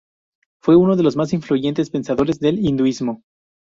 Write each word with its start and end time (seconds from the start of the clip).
Fue 0.63 0.75
uno 0.77 0.95
de 0.95 1.03
los 1.03 1.15
más 1.15 1.31
influyentes 1.31 1.91
pensadores 1.91 2.39
del 2.39 2.57
hinduismo. 2.57 3.21